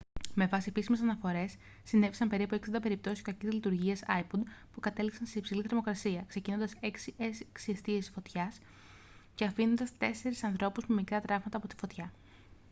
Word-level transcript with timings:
με 0.33 0.47
βάση 0.47 0.69
επίσημες 0.69 1.01
αναφορές 1.01 1.55
συνέβησαν 1.83 2.29
περίπου 2.29 2.55
60 2.71 2.75
περιπτώσεις 2.81 3.21
κακής 3.21 3.53
λειτουργίας 3.53 4.01
ipod 4.21 4.39
που 4.73 4.79
κατέληξαν 4.79 5.25
σε 5.27 5.39
υψηλή 5.39 5.61
θερμοκρασία 5.61 6.23
ξεκινώντας 6.27 6.73
έξι 6.79 7.13
εστίες 7.67 8.09
φωτιάς 8.09 8.59
και 9.35 9.45
αφήνοντας 9.45 9.97
τέσσερις 9.97 10.43
ανθρώπους 10.43 10.85
με 10.87 10.95
μικρά 10.95 11.19
τραύματα 11.21 11.57
από 11.57 11.67
τη 11.67 11.75
φωτιά 11.75 12.11